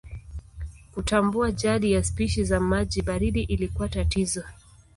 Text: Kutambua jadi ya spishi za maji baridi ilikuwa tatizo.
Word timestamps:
Kutambua 0.93 1.51
jadi 1.51 1.91
ya 1.91 2.03
spishi 2.03 2.43
za 2.43 2.59
maji 2.59 3.01
baridi 3.01 3.41
ilikuwa 3.43 3.89
tatizo. 3.89 4.43